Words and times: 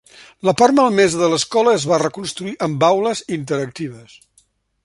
La 0.47 0.53
part 0.61 0.75
malmesa 0.79 1.19
de 1.19 1.27
l'escola 1.33 1.75
es 1.81 1.85
va 1.93 2.01
reconstruir 2.05 2.57
amb 2.69 2.89
aules 2.91 3.25
interactives. 3.41 4.21